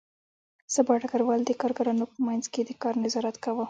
سبا 0.75 0.93
ډګروال 1.01 1.41
د 1.45 1.51
کارګرانو 1.61 2.05
په 2.13 2.19
منځ 2.27 2.43
کې 2.53 2.61
د 2.65 2.71
کار 2.81 2.95
نظارت 3.03 3.35
کاوه 3.43 3.59